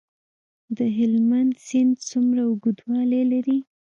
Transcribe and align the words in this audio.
د 0.77 0.79
هلمند 0.97 1.53
سیند 1.67 1.93
څومره 2.09 2.41
اوږدوالی 2.49 3.23
لري؟ 3.33 3.57